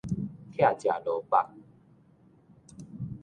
[0.57, 1.35] 拆食落腹